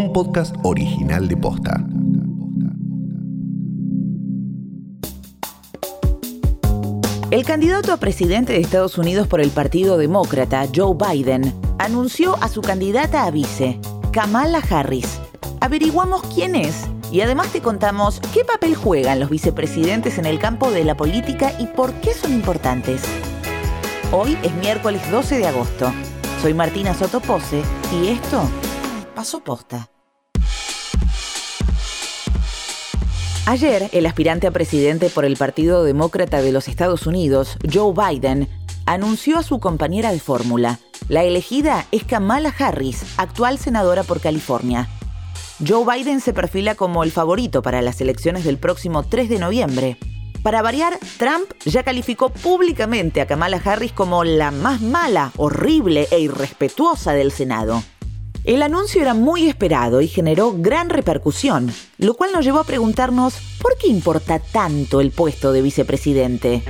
un 0.00 0.14
podcast 0.14 0.56
original 0.62 1.28
de 1.28 1.36
Posta. 1.36 1.84
El 7.30 7.44
candidato 7.44 7.92
a 7.92 7.98
presidente 7.98 8.54
de 8.54 8.60
Estados 8.60 8.96
Unidos 8.96 9.28
por 9.28 9.42
el 9.42 9.50
Partido 9.50 9.98
Demócrata, 9.98 10.66
Joe 10.74 10.96
Biden, 10.96 11.54
anunció 11.78 12.42
a 12.42 12.48
su 12.48 12.62
candidata 12.62 13.26
a 13.26 13.30
vice, 13.30 13.78
Kamala 14.10 14.62
Harris. 14.70 15.20
Averiguamos 15.60 16.22
quién 16.34 16.56
es 16.56 16.86
y 17.12 17.20
además 17.20 17.48
te 17.52 17.60
contamos 17.60 18.20
qué 18.32 18.42
papel 18.42 18.74
juegan 18.74 19.20
los 19.20 19.28
vicepresidentes 19.28 20.16
en 20.16 20.24
el 20.24 20.38
campo 20.38 20.70
de 20.70 20.84
la 20.84 20.96
política 20.96 21.52
y 21.58 21.66
por 21.66 21.92
qué 22.00 22.14
son 22.14 22.32
importantes. 22.32 23.02
Hoy 24.12 24.38
es 24.42 24.54
miércoles 24.54 25.02
12 25.10 25.38
de 25.38 25.46
agosto. 25.46 25.92
Soy 26.40 26.54
Martina 26.54 26.94
Sotopose 26.94 27.60
y 27.92 28.08
esto 28.08 28.48
pasó 29.20 29.44
posta. 29.44 29.90
Ayer, 33.44 33.90
el 33.92 34.06
aspirante 34.06 34.46
a 34.46 34.50
presidente 34.50 35.10
por 35.10 35.26
el 35.26 35.36
Partido 35.36 35.84
Demócrata 35.84 36.40
de 36.40 36.52
los 36.52 36.68
Estados 36.68 37.06
Unidos, 37.06 37.58
Joe 37.70 37.92
Biden, 37.92 38.48
anunció 38.86 39.36
a 39.36 39.42
su 39.42 39.60
compañera 39.60 40.10
de 40.10 40.20
fórmula. 40.20 40.78
La 41.10 41.22
elegida 41.22 41.84
es 41.92 42.04
Kamala 42.04 42.54
Harris, 42.58 43.04
actual 43.18 43.58
senadora 43.58 44.04
por 44.04 44.22
California. 44.22 44.88
Joe 45.68 45.84
Biden 45.84 46.22
se 46.22 46.32
perfila 46.32 46.74
como 46.74 47.04
el 47.04 47.12
favorito 47.12 47.60
para 47.60 47.82
las 47.82 48.00
elecciones 48.00 48.44
del 48.44 48.56
próximo 48.56 49.02
3 49.02 49.28
de 49.28 49.38
noviembre. 49.38 49.98
Para 50.42 50.62
variar, 50.62 50.98
Trump 51.18 51.44
ya 51.66 51.82
calificó 51.82 52.30
públicamente 52.30 53.20
a 53.20 53.26
Kamala 53.26 53.60
Harris 53.62 53.92
como 53.92 54.24
la 54.24 54.50
más 54.50 54.80
mala, 54.80 55.30
horrible 55.36 56.08
e 56.10 56.20
irrespetuosa 56.20 57.12
del 57.12 57.32
Senado. 57.32 57.82
El 58.44 58.62
anuncio 58.62 59.02
era 59.02 59.12
muy 59.12 59.46
esperado 59.46 60.00
y 60.00 60.08
generó 60.08 60.54
gran 60.56 60.88
repercusión, 60.88 61.70
lo 61.98 62.14
cual 62.14 62.32
nos 62.32 62.42
llevó 62.42 62.60
a 62.60 62.64
preguntarnos 62.64 63.34
¿por 63.60 63.76
qué 63.76 63.88
importa 63.88 64.38
tanto 64.38 65.02
el 65.02 65.10
puesto 65.10 65.52
de 65.52 65.60
vicepresidente? 65.60 66.62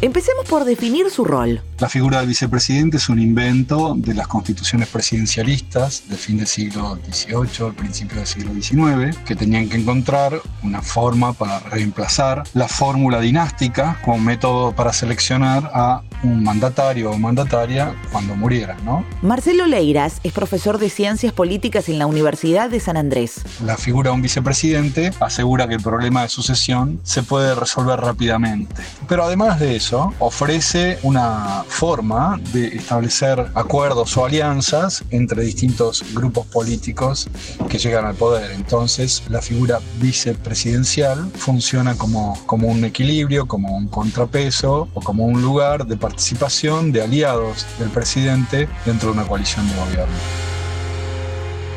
Empecemos 0.00 0.46
por 0.46 0.64
definir 0.64 1.10
su 1.10 1.24
rol. 1.24 1.62
La 1.80 1.88
figura 1.88 2.18
del 2.18 2.28
vicepresidente 2.28 2.98
es 2.98 3.08
un 3.08 3.18
invento 3.18 3.94
de 3.96 4.12
las 4.12 4.28
constituciones 4.28 4.86
presidencialistas 4.88 6.02
del 6.10 6.18
fin 6.18 6.36
del 6.36 6.46
siglo 6.46 6.98
XVIII, 7.10 7.68
al 7.68 7.74
principio 7.74 8.18
del 8.18 8.26
siglo 8.26 8.52
XIX, 8.52 9.16
que 9.24 9.34
tenían 9.34 9.66
que 9.66 9.78
encontrar 9.78 10.42
una 10.62 10.82
forma 10.82 11.32
para 11.32 11.58
reemplazar 11.60 12.42
la 12.52 12.68
fórmula 12.68 13.18
dinástica 13.20 13.98
como 14.04 14.18
método 14.18 14.72
para 14.72 14.92
seleccionar 14.92 15.70
a 15.72 16.02
un 16.22 16.44
mandatario 16.44 17.12
o 17.12 17.18
mandataria 17.18 17.94
cuando 18.12 18.36
muriera, 18.36 18.76
¿no? 18.84 19.02
Marcelo 19.22 19.66
Leiras 19.66 20.20
es 20.22 20.34
profesor 20.34 20.76
de 20.76 20.90
Ciencias 20.90 21.32
Políticas 21.32 21.88
en 21.88 21.98
la 21.98 22.06
Universidad 22.06 22.68
de 22.68 22.78
San 22.80 22.98
Andrés. 22.98 23.40
La 23.64 23.78
figura 23.78 24.10
de 24.10 24.16
un 24.16 24.22
vicepresidente 24.22 25.12
asegura 25.18 25.66
que 25.66 25.76
el 25.76 25.82
problema 25.82 26.22
de 26.22 26.28
sucesión 26.28 27.00
se 27.04 27.22
puede 27.22 27.54
resolver 27.54 27.98
rápidamente. 27.98 28.82
Pero 29.08 29.24
además 29.24 29.58
de 29.60 29.76
eso, 29.76 30.12
ofrece 30.18 30.98
una 31.02 31.64
forma 31.70 32.38
de 32.52 32.66
establecer 32.66 33.46
acuerdos 33.54 34.16
o 34.16 34.24
alianzas 34.26 35.02
entre 35.10 35.42
distintos 35.42 36.04
grupos 36.12 36.46
políticos 36.46 37.30
que 37.68 37.78
llegan 37.78 38.04
al 38.04 38.16
poder. 38.16 38.50
Entonces, 38.50 39.22
la 39.30 39.40
figura 39.40 39.80
vicepresidencial 39.98 41.30
funciona 41.34 41.96
como, 41.96 42.38
como 42.46 42.68
un 42.68 42.84
equilibrio, 42.84 43.46
como 43.46 43.76
un 43.76 43.88
contrapeso 43.88 44.88
o 44.92 45.00
como 45.00 45.24
un 45.24 45.40
lugar 45.40 45.86
de 45.86 45.96
participación 45.96 46.92
de 46.92 47.02
aliados 47.02 47.64
del 47.78 47.88
presidente 47.88 48.68
dentro 48.84 49.10
de 49.10 49.18
una 49.18 49.26
coalición 49.26 49.66
de 49.68 49.76
gobierno. 49.76 50.16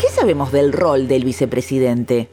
¿Qué 0.02 0.10
sabemos 0.10 0.52
del 0.52 0.74
rol 0.74 1.08
del 1.08 1.24
vicepresidente? 1.24 2.30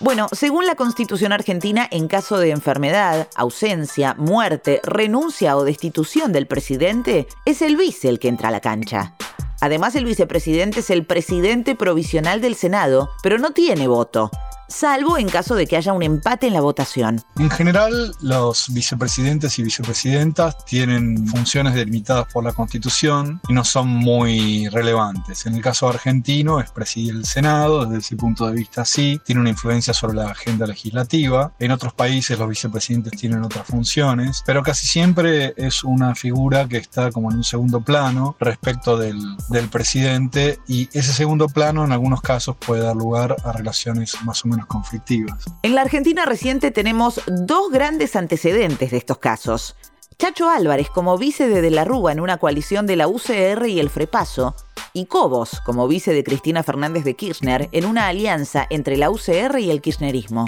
Bueno, 0.00 0.28
según 0.30 0.64
la 0.64 0.76
Constitución 0.76 1.32
argentina, 1.32 1.88
en 1.90 2.06
caso 2.06 2.38
de 2.38 2.50
enfermedad, 2.50 3.26
ausencia, 3.34 4.14
muerte, 4.14 4.80
renuncia 4.84 5.56
o 5.56 5.64
destitución 5.64 6.32
del 6.32 6.46
presidente, 6.46 7.26
es 7.44 7.62
el 7.62 7.76
vice 7.76 8.08
el 8.08 8.20
que 8.20 8.28
entra 8.28 8.48
a 8.48 8.52
la 8.52 8.60
cancha. 8.60 9.16
Además, 9.60 9.96
el 9.96 10.04
vicepresidente 10.04 10.80
es 10.80 10.90
el 10.90 11.04
presidente 11.04 11.74
provisional 11.74 12.40
del 12.40 12.54
Senado, 12.54 13.10
pero 13.24 13.38
no 13.38 13.50
tiene 13.50 13.88
voto 13.88 14.30
salvo 14.68 15.18
en 15.18 15.28
caso 15.28 15.54
de 15.54 15.66
que 15.66 15.76
haya 15.76 15.92
un 15.92 16.02
empate 16.02 16.46
en 16.46 16.52
la 16.52 16.60
votación. 16.60 17.22
En 17.38 17.50
general, 17.50 18.14
los 18.20 18.72
vicepresidentes 18.72 19.58
y 19.58 19.62
vicepresidentas 19.62 20.64
tienen 20.64 21.26
funciones 21.26 21.74
delimitadas 21.74 22.32
por 22.32 22.44
la 22.44 22.52
Constitución 22.52 23.40
y 23.48 23.54
no 23.54 23.64
son 23.64 23.88
muy 23.88 24.68
relevantes. 24.68 25.46
En 25.46 25.54
el 25.54 25.62
caso 25.62 25.88
argentino 25.88 26.60
es 26.60 26.70
presidir 26.70 27.14
el 27.14 27.24
Senado, 27.24 27.86
desde 27.86 27.98
ese 27.98 28.16
punto 28.16 28.46
de 28.46 28.54
vista 28.54 28.84
sí, 28.84 29.20
tiene 29.24 29.40
una 29.40 29.50
influencia 29.50 29.94
sobre 29.94 30.16
la 30.16 30.30
agenda 30.30 30.66
legislativa. 30.66 31.52
En 31.58 31.70
otros 31.70 31.94
países 31.94 32.38
los 32.38 32.48
vicepresidentes 32.48 33.12
tienen 33.18 33.42
otras 33.42 33.66
funciones, 33.66 34.42
pero 34.44 34.62
casi 34.62 34.86
siempre 34.86 35.54
es 35.56 35.82
una 35.82 36.14
figura 36.14 36.68
que 36.68 36.76
está 36.76 37.10
como 37.10 37.30
en 37.30 37.38
un 37.38 37.44
segundo 37.44 37.80
plano 37.80 38.36
respecto 38.38 38.96
del, 38.96 39.18
del 39.48 39.68
presidente 39.68 40.58
y 40.66 40.88
ese 40.92 41.12
segundo 41.12 41.48
plano 41.48 41.84
en 41.84 41.92
algunos 41.92 42.20
casos 42.20 42.56
puede 42.56 42.82
dar 42.82 42.96
lugar 42.96 43.36
a 43.44 43.52
relaciones 43.52 44.16
más 44.24 44.44
o 44.44 44.48
menos 44.48 44.57
conflictivas. 44.66 45.44
En 45.62 45.74
la 45.74 45.82
Argentina 45.82 46.24
reciente 46.26 46.70
tenemos 46.70 47.20
dos 47.26 47.70
grandes 47.70 48.16
antecedentes 48.16 48.90
de 48.90 48.96
estos 48.96 49.18
casos. 49.18 49.76
Chacho 50.18 50.50
Álvarez 50.50 50.88
como 50.90 51.16
vice 51.16 51.48
de 51.48 51.62
De 51.62 51.70
la 51.70 51.84
Rúa 51.84 52.12
en 52.12 52.20
una 52.20 52.38
coalición 52.38 52.86
de 52.86 52.96
la 52.96 53.06
UCR 53.06 53.68
y 53.68 53.78
el 53.78 53.88
Frepaso, 53.88 54.56
y 54.92 55.06
Cobos 55.06 55.60
como 55.64 55.86
vice 55.86 56.12
de 56.12 56.24
Cristina 56.24 56.62
Fernández 56.62 57.04
de 57.04 57.14
Kirchner 57.14 57.68
en 57.72 57.84
una 57.84 58.08
alianza 58.08 58.66
entre 58.70 58.96
la 58.96 59.10
UCR 59.10 59.58
y 59.60 59.70
el 59.70 59.80
kirchnerismo. 59.80 60.46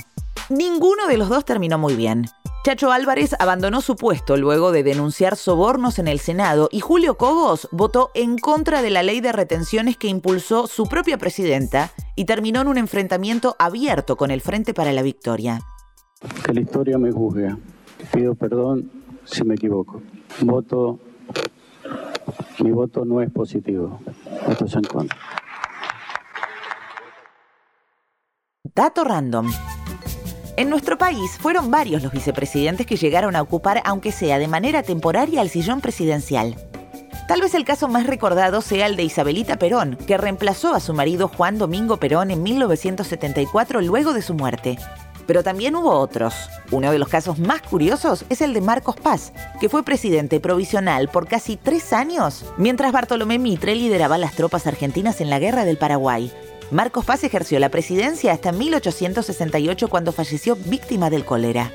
Ninguno 0.49 1.06
de 1.06 1.16
los 1.16 1.28
dos 1.28 1.44
terminó 1.44 1.78
muy 1.78 1.94
bien. 1.94 2.26
Chacho 2.62 2.93
Álvarez 2.93 3.34
abandonó 3.38 3.81
su 3.81 3.97
puesto 3.97 4.37
luego 4.37 4.71
de 4.71 4.82
denunciar 4.82 5.37
sobornos 5.37 5.98
en 5.98 6.09
el 6.09 6.19
Senado 6.19 6.69
y 6.71 6.81
Julio 6.81 7.16
Cobos 7.16 7.66
votó 7.72 8.10
en 8.12 8.37
contra 8.37 8.82
de 8.82 8.91
la 8.91 9.03
ley 9.03 9.22
de 9.22 9.32
retenciones 9.32 9.97
que 9.97 10.09
impulsó 10.09 10.66
su 10.66 10.87
propia 10.87 11.16
presidenta 11.16 11.91
y 12.16 12.26
terminó 12.26 12.60
en 12.60 12.69
un 12.69 12.76
enfrentamiento 12.76 13.56
abierto 13.59 14.19
con 14.19 14.31
el 14.31 14.43
Frente 14.43 14.75
para 14.75 14.93
la 14.93 15.00
Victoria. 15.00 15.62
Que 16.44 16.53
la 16.53 16.60
historia 16.60 16.99
me 16.99 17.10
juzgue. 17.10 17.56
Pido 18.12 18.34
perdón 18.34 18.91
si 19.25 19.43
me 19.43 19.54
equivoco. 19.54 20.03
Voto. 20.43 20.99
Mi 22.59 22.72
voto 22.72 23.06
no 23.06 23.22
es 23.22 23.31
positivo. 23.31 24.00
Voto 24.47 24.66
es 24.66 24.75
en 24.75 24.84
contra. 24.84 25.16
Dato 28.75 29.03
random. 29.03 29.50
En 30.60 30.69
nuestro 30.69 30.98
país 30.98 31.38
fueron 31.41 31.71
varios 31.71 32.03
los 32.03 32.12
vicepresidentes 32.12 32.87
que 32.87 32.98
llegaron 32.98 33.34
a 33.34 33.41
ocupar, 33.41 33.81
aunque 33.87 34.12
sea 34.12 34.38
de 34.38 34.47
manera 34.47 34.82
temporaria, 34.82 35.41
el 35.41 35.48
sillón 35.48 35.81
presidencial. 35.81 36.54
Tal 37.26 37.41
vez 37.41 37.54
el 37.54 37.65
caso 37.65 37.88
más 37.88 38.06
recordado 38.06 38.60
sea 38.60 38.84
el 38.84 38.94
de 38.94 39.04
Isabelita 39.04 39.59
Perón, 39.59 39.97
que 40.06 40.19
reemplazó 40.19 40.75
a 40.75 40.81
su 40.81 40.93
marido 40.93 41.28
Juan 41.28 41.56
Domingo 41.56 41.97
Perón 41.97 42.31
en 42.31 42.43
1974 42.43 43.81
luego 43.81 44.12
de 44.12 44.20
su 44.20 44.34
muerte. 44.34 44.76
Pero 45.26 45.43
también 45.43 45.76
hubo 45.76 45.93
otros. 45.93 46.34
Uno 46.70 46.93
de 46.93 46.99
los 46.99 47.09
casos 47.09 47.38
más 47.38 47.62
curiosos 47.62 48.26
es 48.28 48.43
el 48.43 48.53
de 48.53 48.60
Marcos 48.60 48.97
Paz, 48.97 49.32
que 49.62 49.70
fue 49.70 49.82
presidente 49.82 50.41
provisional 50.41 51.09
por 51.09 51.26
casi 51.26 51.56
tres 51.56 51.94
años, 51.94 52.44
mientras 52.59 52.93
Bartolomé 52.93 53.38
Mitre 53.38 53.75
lideraba 53.76 54.19
las 54.19 54.34
tropas 54.34 54.66
argentinas 54.66 55.22
en 55.22 55.31
la 55.31 55.38
Guerra 55.38 55.65
del 55.65 55.78
Paraguay, 55.78 56.31
Marcos 56.70 57.04
Paz 57.04 57.25
ejerció 57.25 57.58
la 57.58 57.69
presidencia 57.69 58.32
hasta 58.32 58.53
1868 58.53 59.88
cuando 59.88 60.12
falleció 60.12 60.54
víctima 60.54 61.10
del 61.10 61.25
cólera. 61.25 61.72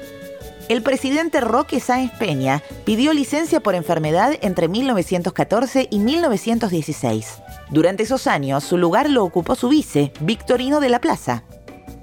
El 0.69 0.81
presidente 0.81 1.41
Roque 1.41 1.79
Sáenz 1.79 2.11
Peña 2.13 2.63
pidió 2.85 3.13
licencia 3.13 3.59
por 3.59 3.75
enfermedad 3.75 4.33
entre 4.41 4.67
1914 4.69 5.87
y 5.91 5.99
1916. 5.99 7.41
Durante 7.69 8.03
esos 8.03 8.25
años, 8.25 8.63
su 8.63 8.77
lugar 8.77 9.09
lo 9.09 9.23
ocupó 9.23 9.55
su 9.55 9.69
vice, 9.69 10.13
Victorino 10.21 10.79
de 10.79 10.89
la 10.89 11.01
Plaza. 11.01 11.43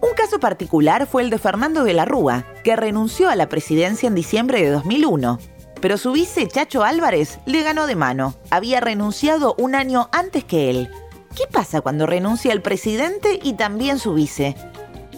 Un 0.01 0.15
caso 0.15 0.39
particular 0.39 1.07
fue 1.07 1.23
el 1.23 1.31
de 1.31 1.39
Fernando 1.39 1.85
de 1.85 1.95
la 1.95 2.05
Rúa, 2.05 2.45
que 2.63 2.77
renunció 2.77 3.31
a 3.31 3.37
la 3.37 3.49
presidencia 3.49 4.07
en 4.07 4.15
diciembre 4.15 4.63
de 4.63 4.71
2001. 4.71 5.39
Pero 5.81 5.97
su 5.97 6.13
vice, 6.13 6.47
Chacho 6.47 6.85
Álvarez, 6.85 7.39
le 7.47 7.63
ganó 7.63 7.87
de 7.87 7.97
mano. 7.97 8.35
Había 8.51 8.81
renunciado 8.81 9.57
un 9.59 9.75
año 9.75 10.09
antes 10.13 10.45
que 10.45 10.71
él, 10.71 10.91
¿Qué 11.37 11.45
pasa 11.51 11.81
cuando 11.81 12.07
renuncia 12.07 12.53
el 12.53 12.61
presidente 12.61 13.41
y 13.43 13.55
también 13.55 13.99
su 13.99 14.13
vice? 14.13 14.55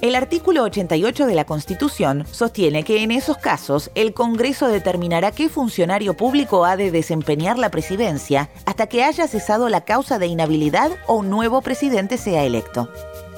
El 0.00 0.14
artículo 0.14 0.62
88 0.62 1.26
de 1.26 1.34
la 1.34 1.44
Constitución 1.44 2.24
sostiene 2.30 2.84
que 2.84 3.02
en 3.02 3.10
esos 3.10 3.36
casos 3.38 3.90
el 3.96 4.14
Congreso 4.14 4.68
determinará 4.68 5.32
qué 5.32 5.48
funcionario 5.48 6.14
público 6.14 6.64
ha 6.66 6.76
de 6.76 6.92
desempeñar 6.92 7.58
la 7.58 7.70
presidencia 7.70 8.48
hasta 8.64 8.86
que 8.86 9.02
haya 9.02 9.26
cesado 9.26 9.68
la 9.68 9.84
causa 9.84 10.18
de 10.18 10.26
inhabilidad 10.26 10.92
o 11.06 11.14
un 11.14 11.30
nuevo 11.30 11.62
presidente 11.62 12.16
sea 12.16 12.44
electo. 12.44 12.88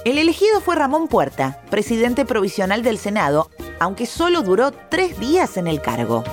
El 0.05 0.19
elegido 0.19 0.61
fue 0.61 0.77
Ramón 0.77 1.09
Puerta, 1.09 1.63
presidente 1.71 2.25
provisional 2.25 2.83
del 2.83 2.99
Senado, 2.99 3.51
aunque 3.81 4.05
solo 4.05 4.43
duró 4.43 4.71
tres 4.73 5.19
días 5.19 5.57
en 5.57 5.67
el 5.67 5.81
cargo. 5.81 6.25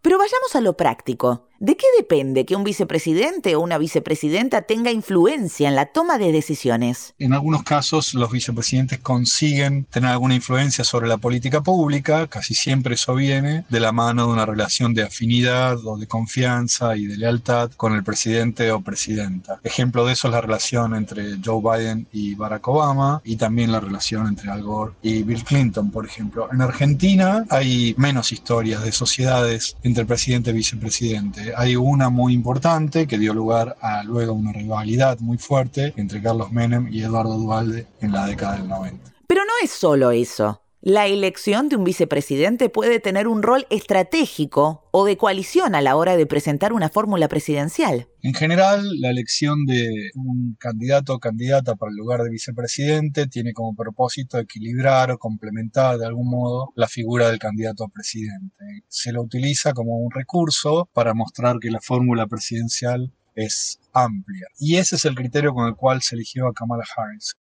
Pero 0.00 0.18
vayamos 0.18 0.54
a 0.54 0.60
lo 0.60 0.76
práctico. 0.76 1.45
¿De 1.58 1.74
qué 1.74 1.86
depende 1.96 2.44
que 2.44 2.54
un 2.54 2.64
vicepresidente 2.64 3.56
o 3.56 3.60
una 3.60 3.78
vicepresidenta 3.78 4.62
tenga 4.62 4.90
influencia 4.90 5.68
en 5.68 5.74
la 5.74 5.86
toma 5.86 6.18
de 6.18 6.30
decisiones? 6.30 7.14
En 7.18 7.32
algunos 7.32 7.62
casos 7.62 8.12
los 8.12 8.30
vicepresidentes 8.30 8.98
consiguen 8.98 9.84
tener 9.84 10.10
alguna 10.10 10.34
influencia 10.34 10.84
sobre 10.84 11.08
la 11.08 11.16
política 11.16 11.62
pública, 11.62 12.26
casi 12.26 12.52
siempre 12.52 12.96
eso 12.96 13.14
viene 13.14 13.64
de 13.70 13.80
la 13.80 13.92
mano 13.92 14.26
de 14.26 14.34
una 14.34 14.44
relación 14.44 14.92
de 14.92 15.04
afinidad 15.04 15.78
o 15.86 15.96
de 15.96 16.06
confianza 16.06 16.94
y 16.94 17.06
de 17.06 17.16
lealtad 17.16 17.70
con 17.70 17.94
el 17.94 18.04
presidente 18.04 18.70
o 18.70 18.82
presidenta. 18.82 19.58
Ejemplo 19.64 20.04
de 20.04 20.12
eso 20.12 20.28
es 20.28 20.32
la 20.32 20.42
relación 20.42 20.94
entre 20.94 21.38
Joe 21.42 21.62
Biden 21.62 22.06
y 22.12 22.34
Barack 22.34 22.68
Obama 22.68 23.22
y 23.24 23.36
también 23.36 23.72
la 23.72 23.80
relación 23.80 24.26
entre 24.26 24.50
Al 24.50 24.62
Gore 24.62 24.92
y 25.00 25.22
Bill 25.22 25.42
Clinton, 25.42 25.90
por 25.90 26.04
ejemplo. 26.04 26.50
En 26.52 26.60
Argentina 26.60 27.46
hay 27.48 27.94
menos 27.96 28.30
historias 28.30 28.84
de 28.84 28.92
sociedades 28.92 29.78
entre 29.82 30.04
presidente 30.04 30.50
y 30.50 30.54
vicepresidente 30.54 31.45
hay 31.56 31.76
una 31.76 32.10
muy 32.10 32.32
importante 32.32 33.06
que 33.06 33.18
dio 33.18 33.34
lugar 33.34 33.76
a 33.80 34.02
luego 34.02 34.32
una 34.32 34.52
rivalidad 34.52 35.18
muy 35.20 35.38
fuerte 35.38 35.92
entre 35.96 36.22
Carlos 36.22 36.50
Menem 36.52 36.88
y 36.90 37.02
Eduardo 37.02 37.36
Duvalde 37.36 37.86
en 38.00 38.12
la 38.12 38.26
década 38.26 38.56
del 38.56 38.68
90. 38.68 39.12
Pero 39.26 39.42
no 39.44 39.52
es 39.62 39.70
solo 39.70 40.10
eso. 40.10 40.60
La 40.88 41.08
elección 41.08 41.68
de 41.68 41.74
un 41.74 41.82
vicepresidente 41.82 42.68
puede 42.68 43.00
tener 43.00 43.26
un 43.26 43.42
rol 43.42 43.66
estratégico 43.70 44.88
o 44.92 45.04
de 45.04 45.16
coalición 45.16 45.74
a 45.74 45.80
la 45.80 45.96
hora 45.96 46.16
de 46.16 46.26
presentar 46.26 46.72
una 46.72 46.90
fórmula 46.90 47.26
presidencial. 47.26 48.06
En 48.22 48.34
general, 48.34 48.88
la 49.00 49.10
elección 49.10 49.64
de 49.66 50.12
un 50.14 50.56
candidato 50.60 51.14
o 51.14 51.18
candidata 51.18 51.74
para 51.74 51.90
el 51.90 51.96
lugar 51.96 52.22
de 52.22 52.30
vicepresidente 52.30 53.26
tiene 53.26 53.52
como 53.52 53.74
propósito 53.74 54.38
equilibrar 54.38 55.10
o 55.10 55.18
complementar 55.18 55.98
de 55.98 56.06
algún 56.06 56.30
modo 56.30 56.68
la 56.76 56.86
figura 56.86 57.30
del 57.30 57.40
candidato 57.40 57.82
a 57.82 57.88
presidente. 57.88 58.84
Se 58.86 59.10
lo 59.10 59.22
utiliza 59.22 59.72
como 59.72 59.98
un 59.98 60.12
recurso 60.12 60.88
para 60.92 61.14
mostrar 61.14 61.56
que 61.60 61.72
la 61.72 61.80
fórmula 61.80 62.28
presidencial 62.28 63.12
es 63.34 63.80
amplia. 63.92 64.46
Y 64.56 64.76
ese 64.76 64.94
es 64.94 65.04
el 65.04 65.16
criterio 65.16 65.52
con 65.52 65.66
el 65.66 65.74
cual 65.74 66.00
se 66.02 66.14
eligió 66.14 66.46
a 66.46 66.54
Kamala 66.54 66.84
Harris. 66.96 67.34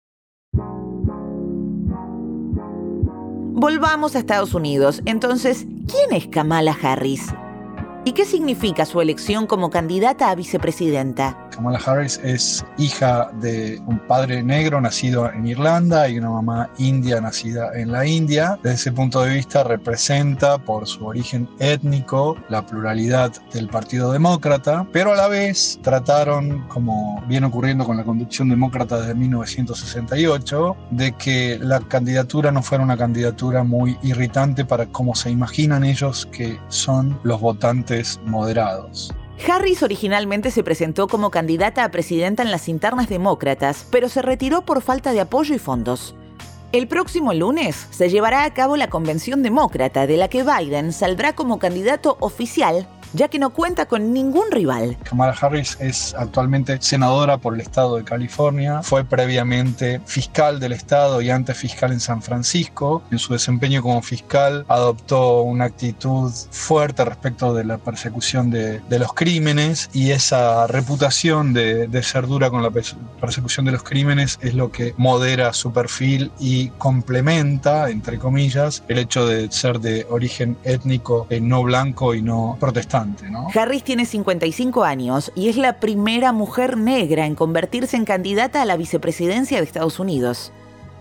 Volvamos 3.64 4.14
a 4.14 4.20
Estados 4.20 4.54
Unidos. 4.56 5.02
Entonces, 5.06 5.66
¿quién 5.88 6.12
es 6.12 6.28
Kamala 6.28 6.78
Harris? 6.82 7.34
¿Y 8.06 8.12
qué 8.12 8.26
significa 8.26 8.86
su 8.86 9.00
elección 9.00 9.48
como 9.48 9.70
candidata 9.70 10.30
a 10.30 10.36
vicepresidenta? 10.36 11.38
Kamala 11.52 11.80
Harris 11.86 12.20
es 12.22 12.66
hija 12.78 13.32
de 13.40 13.82
un 13.88 13.98
padre 14.08 14.44
negro 14.44 14.82
nacido 14.82 15.32
en 15.32 15.48
Irlanda 15.48 16.10
y 16.10 16.18
una 16.18 16.32
mamá 16.32 16.70
india 16.80 17.22
nacida 17.22 17.72
en 17.76 17.94
la 17.94 18.06
India. 18.06 18.60
Desde 18.62 18.76
ese 18.76 18.92
punto 18.92 19.22
de 19.22 19.36
vista 19.36 19.64
representa 19.64 20.58
por 20.58 20.86
su 20.86 21.06
origen 21.06 21.48
étnico 21.60 22.36
la 22.50 22.66
pluralidad 22.66 23.32
del 23.54 23.70
Partido 23.70 24.12
Demócrata, 24.12 24.86
pero 24.92 25.14
a 25.14 25.16
la 25.16 25.30
vez 25.30 25.80
trataron, 25.82 26.68
como 26.68 27.24
viene 27.30 27.48
ocurriendo 27.48 27.86
con 27.86 27.96
la 27.96 28.04
conducción 28.04 28.50
demócrata 28.50 29.00
desde 29.00 29.16
1968, 29.16 30.76
de 30.92 31.14
que 31.14 31.58
la 31.62 31.80
candidatura 31.80 32.52
no 32.52 32.64
fuera 32.64 32.84
una 32.84 32.98
candidatura 32.98 33.64
muy 33.64 33.98
irritante 34.04 34.66
para 34.66 34.88
cómo 34.88 35.16
se 35.16 35.32
imaginan 35.32 35.86
ellos 35.86 36.28
que 36.34 36.60
son 36.68 37.18
los 37.24 37.40
votantes 37.40 37.93
moderados. 38.26 39.14
Harris 39.48 39.84
originalmente 39.84 40.52
se 40.52 40.64
presentó 40.64 41.08
como 41.08 41.32
candidata 41.32 41.84
a 41.84 41.92
presidenta 41.92 42.44
en 42.44 42.52
las 42.52 42.70
internas 42.70 43.10
demócratas, 43.10 43.86
pero 43.92 44.10
se 44.10 44.22
retiró 44.22 44.62
por 44.64 44.82
falta 44.82 45.12
de 45.12 45.22
apoyo 45.22 45.54
y 45.56 45.60
fondos. 45.60 46.16
El 46.72 46.88
próximo 46.88 47.34
lunes 47.34 47.88
se 47.92 48.10
llevará 48.10 48.46
a 48.46 48.54
cabo 48.54 48.78
la 48.78 48.90
convención 48.90 49.44
demócrata 49.44 50.08
de 50.08 50.18
la 50.18 50.28
que 50.28 50.44
Biden 50.44 50.92
saldrá 50.92 51.34
como 51.34 51.60
candidato 51.60 52.18
oficial 52.20 52.88
ya 53.14 53.28
que 53.28 53.40
no 53.40 53.52
cuenta 53.52 53.86
con 53.86 54.14
ningún 54.14 54.52
rival. 54.52 54.98
Kamala 55.04 55.36
Harris 55.40 55.78
es 55.80 56.14
actualmente 56.18 56.78
senadora 56.82 57.38
por 57.38 57.54
el 57.54 57.62
estado 57.62 57.98
de 57.98 58.04
California, 58.04 58.82
fue 58.84 59.04
previamente 59.04 60.02
fiscal 60.06 60.60
del 60.60 60.74
estado 60.74 61.22
y 61.22 61.30
antes 61.30 61.58
fiscal 61.58 61.92
en 61.92 62.00
San 62.00 62.22
Francisco. 62.22 63.04
En 63.12 63.20
su 63.20 63.34
desempeño 63.34 63.82
como 63.82 64.02
fiscal 64.02 64.66
adoptó 64.68 65.42
una 65.42 65.66
actitud 65.66 66.32
fuerte 66.52 67.06
respecto 67.06 67.54
de 67.54 67.64
la 67.64 67.78
persecución 67.78 68.50
de, 68.50 68.82
los 68.90 69.14
crímenes 69.14 69.90
y 69.92 70.12
esa 70.12 70.68
reputación 70.68 71.52
de, 71.52 71.88
de 71.88 72.04
ser 72.04 72.28
dura 72.28 72.50
con 72.50 72.64
la 72.64 72.72
persecución 72.72 73.66
de 73.66 73.72
los 73.72 73.84
crímenes 73.84 74.40
es 74.42 74.54
lo 74.54 74.72
que 74.72 74.94
modera 74.98 75.52
su 75.54 75.74
perfil 75.74 76.32
y 76.40 76.70
complementa, 76.70 77.90
entre 77.90 78.20
comillas, 78.20 78.84
el 78.88 79.00
hecho 79.00 79.26
de 79.26 79.52
ser 79.52 79.80
de 79.80 80.06
origen 80.10 80.58
étnico 80.64 81.28
eh, 81.30 81.42
no 81.42 81.64
blanco 81.64 82.14
y 82.16 82.22
no 82.22 82.58
protestante. 82.60 83.03
Harris 83.54 83.84
tiene 83.84 84.06
55 84.06 84.84
años 84.84 85.32
y 85.36 85.50
es 85.50 85.58
la 85.58 85.80
primera 85.80 86.32
mujer 86.32 86.78
negra 86.78 87.26
en 87.26 87.36
convertirse 87.36 87.98
en 87.98 88.06
candidata 88.06 88.62
a 88.62 88.66
la 88.66 88.78
vicepresidencia 88.78 89.58
de 89.58 89.64
Estados 89.64 90.00
Unidos. 90.00 90.52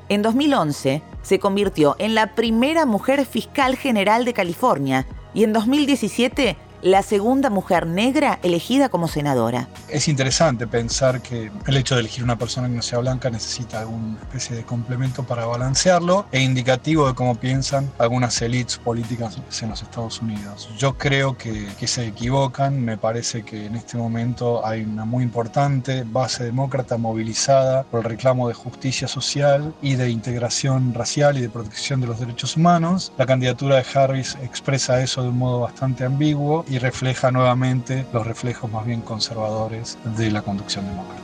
En 0.09 0.23
2011 0.23 1.03
se 1.23 1.39
convirtió 1.39 1.97
en 1.99 2.15
la 2.15 2.35
primera 2.35 2.87
mujer 2.87 3.25
fiscal 3.25 3.77
general 3.77 4.25
de 4.25 4.35
California 4.35 5.07
y 5.35 5.45
en 5.45 5.53
2017 5.53 6.57
la 6.83 7.03
segunda 7.03 7.49
mujer 7.49 7.87
negra 7.87 8.41
elegida 8.43 8.89
como 8.89 9.07
senadora. 9.09 9.69
Es 9.89 10.09
interesante 10.09 10.67
pensar 10.67 11.23
que 11.23 11.51
el 11.67 11.77
hecho 11.77 11.95
de 11.95 12.01
elegir 12.01 12.25
una 12.25 12.37
persona 12.37 12.69
que 12.69 12.75
no 12.75 12.83
sea 12.83 12.99
blanca 12.99 13.31
necesita 13.31 13.81
alguna 13.81 14.19
especie 14.21 14.57
de 14.57 14.65
complemento 14.65 15.23
para 15.23 15.47
balancearlo 15.47 16.27
e 16.33 16.41
indicativo 16.41 17.07
de 17.07 17.15
cómo 17.15 17.37
piensan 17.37 17.91
algunas 17.99 18.41
élites 18.43 18.79
políticas 18.79 19.39
en 19.63 19.71
los 19.71 19.83
Estados 19.83 20.21
Unidos. 20.21 20.69
Yo 20.77 20.99
creo 20.99 21.39
que, 21.39 21.69
que 21.79 21.87
se 21.87 22.07
equivocan, 22.07 22.85
me 22.85 22.99
parece 22.99 23.45
que 23.45 23.67
en 23.67 23.77
este 23.77 23.97
momento 23.97 24.67
hay 24.67 24.83
una 24.83 25.05
muy 25.05 25.23
importante 25.23 26.05
base 26.05 26.45
demócrata 26.45 26.97
movilizada 26.97 27.85
por 27.85 28.01
el 28.01 28.11
reclamo 28.11 28.49
de 28.49 28.55
justicia 28.55 29.07
social 29.07 29.73
y 29.81 29.95
de 29.95 30.11
integración 30.11 30.95
racial 30.95 31.39
y 31.39 31.43
de 31.43 31.49
protección 31.49 32.01
de 32.01 32.09
los 32.09 32.19
derechos 32.19 32.57
humanos. 32.57 33.13
La 33.19 33.27
candidatura 33.27 33.77
de 33.77 33.85
Harris 33.95 34.37
expresa 34.43 35.01
eso 35.01 35.23
de 35.23 35.29
un 35.29 35.39
modo 35.39 35.61
bastante 35.61 36.05
ambiguo 36.05 36.65
y 36.73 36.79
refleja 36.79 37.31
nuevamente 37.31 38.07
los 38.15 38.27
reflejos 38.27 38.73
más 38.73 38.87
bien 38.87 39.03
conservadores 39.03 39.99
de 40.17 40.31
la 40.31 40.41
conducción 40.41 40.87
demócrata. 40.87 41.21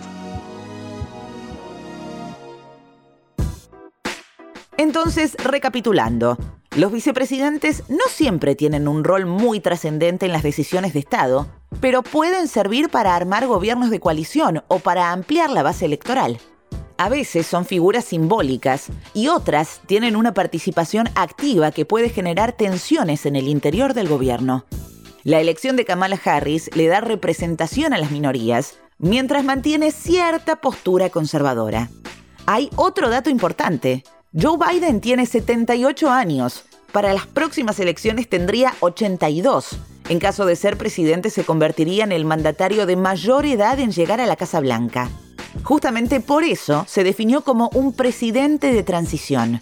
Entonces, 4.77 5.35
recapitulando, 5.43 6.37
los 6.77 6.93
vicepresidentes 6.93 7.83
no 7.89 8.05
siempre 8.11 8.57
tienen 8.57 8.89
un 8.89 9.05
rol 9.05 9.25
muy 9.25 9.61
trascendente 9.61 10.27
en 10.27 10.33
las 10.33 10.43
decisiones 10.43 10.93
de 10.93 11.01
Estado, 11.01 11.49
pero 11.81 12.03
pueden 12.03 12.47
servir 12.47 12.91
para 12.91 13.17
armar 13.17 13.47
gobiernos 13.47 13.89
de 13.89 14.01
coalición 14.01 14.63
o 14.69 14.81
para 14.81 15.13
ampliar 15.13 15.49
la 15.49 15.63
base 15.63 15.87
electoral. 15.87 16.39
A 16.99 17.09
veces 17.09 17.47
son 17.47 17.65
figuras 17.65 18.05
simbólicas 18.05 18.89
y 19.15 19.29
otras 19.29 19.81
tienen 19.87 20.15
una 20.15 20.35
participación 20.35 21.09
activa 21.15 21.71
que 21.71 21.87
puede 21.87 22.11
generar 22.11 22.53
tensiones 22.53 23.25
en 23.25 23.37
el 23.37 23.49
interior 23.49 23.95
del 23.95 24.09
gobierno. 24.09 24.67
La 25.25 25.41
elección 25.41 25.77
de 25.77 25.85
Kamala 25.85 26.21
Harris 26.25 26.71
le 26.77 26.87
da 26.87 27.01
representación 27.01 27.93
a 27.93 27.99
las 27.99 28.11
minorías, 28.11 28.79
mientras 28.99 29.45
mantiene 29.45 29.91
cierta 29.91 30.57
postura 30.57 31.11
conservadora. 31.11 31.91
Hay 32.47 32.71
otro 32.77 33.11
dato 33.11 33.29
importante. 33.29 34.05
Joe 34.33 34.57
Biden 34.59 35.01
tiene 35.01 35.27
78 35.27 36.11
años. 36.11 36.65
Para 36.93 37.13
las 37.13 37.27
próximas 37.27 37.81
elecciones 37.81 38.29
tendría 38.29 38.75
82. 38.81 39.79
En 40.09 40.21
caso 40.21 40.47
de 40.47 40.57
ser 40.57 40.79
presidente 40.79 41.31
se 41.31 41.45
convertiría 41.45 42.05
en 42.05 42.13
el 42.13 42.25
mandatario 42.25 42.87
de 42.87 42.97
mayor 42.97 43.45
edad 43.45 43.79
en 43.79 43.93
llegar 43.93 44.21
a 44.21 44.27
la 44.27 44.37
Casa 44.37 44.61
Blanca. 44.61 45.11
Justamente 45.65 46.21
por 46.21 46.45
eso 46.45 46.85
se 46.89 47.05
definió 47.05 47.43
como 47.43 47.71
un 47.75 47.93
presidente 47.93 48.73
de 48.73 48.83
transición. 48.85 49.61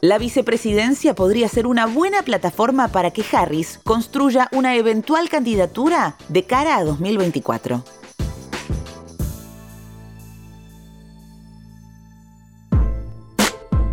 La 0.00 0.18
vicepresidencia 0.18 1.16
podría 1.16 1.48
ser 1.48 1.66
una 1.66 1.86
buena 1.86 2.22
plataforma 2.22 2.86
para 2.86 3.10
que 3.10 3.24
Harris 3.32 3.80
construya 3.82 4.48
una 4.52 4.76
eventual 4.76 5.28
candidatura 5.28 6.16
de 6.28 6.44
cara 6.44 6.76
a 6.76 6.84
2024. 6.84 7.82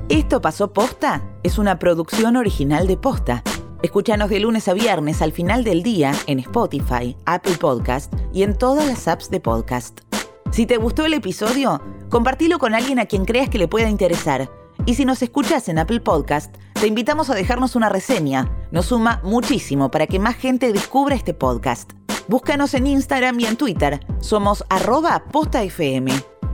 Esto 0.09 0.41
pasó 0.41 0.71
posta 0.73 1.23
es 1.41 1.57
una 1.57 1.79
producción 1.79 2.35
original 2.35 2.85
de 2.85 2.97
posta. 2.97 3.41
Escúchanos 3.81 4.29
de 4.29 4.39
lunes 4.39 4.67
a 4.67 4.73
viernes 4.73 5.23
al 5.23 5.31
final 5.31 5.63
del 5.63 5.81
día 5.81 6.13
en 6.27 6.37
Spotify, 6.37 7.17
Apple 7.25 7.57
Podcast 7.59 8.13
y 8.31 8.43
en 8.43 8.55
todas 8.55 8.85
las 8.85 9.07
apps 9.07 9.31
de 9.31 9.39
podcast. 9.39 10.01
Si 10.51 10.67
te 10.67 10.77
gustó 10.77 11.03
el 11.05 11.15
episodio, 11.15 11.81
compartilo 12.09 12.59
con 12.59 12.75
alguien 12.75 12.99
a 12.99 13.07
quien 13.07 13.25
creas 13.25 13.49
que 13.49 13.57
le 13.57 13.67
pueda 13.67 13.89
interesar 13.89 14.49
y 14.85 14.95
si 14.95 15.05
nos 15.05 15.21
escuchas 15.21 15.67
en 15.69 15.79
Apple 15.79 15.99
Podcast, 15.99 16.55
te 16.73 16.87
invitamos 16.87 17.29
a 17.29 17.35
dejarnos 17.35 17.75
una 17.75 17.89
reseña. 17.89 18.51
Nos 18.71 18.87
suma 18.87 19.19
muchísimo 19.23 19.89
para 19.89 20.07
que 20.07 20.19
más 20.19 20.35
gente 20.35 20.71
descubra 20.71 21.15
este 21.15 21.33
podcast. 21.33 21.93
Búscanos 22.27 22.73
en 22.73 22.87
Instagram 22.87 23.39
y 23.39 23.45
en 23.45 23.57
Twitter. 23.57 23.99
Somos 24.19 24.63
arroba 24.69 25.23
postafm. 25.31 26.07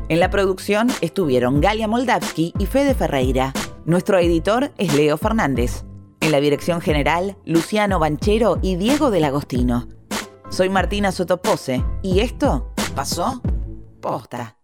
En 0.09 0.19
la 0.19 0.29
producción 0.29 0.89
estuvieron 1.01 1.61
Galia 1.61 1.87
Moldavsky 1.87 2.53
y 2.57 2.65
Fede 2.65 2.93
Ferreira. 2.93 3.53
Nuestro 3.85 4.17
editor 4.19 4.71
es 4.77 4.93
Leo 4.93 5.17
Fernández. 5.17 5.83
En 6.19 6.31
la 6.31 6.39
dirección 6.39 6.81
general, 6.81 7.37
Luciano 7.45 7.99
Banchero 7.99 8.59
y 8.61 8.75
Diego 8.75 9.11
del 9.11 9.23
Agostino. 9.23 9.87
Soy 10.49 10.69
Martina 10.69 11.11
Sotopose 11.11 11.83
y 12.01 12.19
esto 12.19 12.73
pasó 12.93 13.41
posta. 14.01 14.60